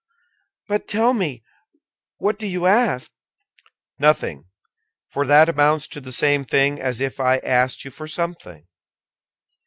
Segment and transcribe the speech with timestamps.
[0.67, 1.43] "But, tell me,
[2.17, 3.11] what do you ask?"
[3.99, 4.45] "Nothing;
[5.11, 8.65] for that amounts to the same thing as if I asked you for something."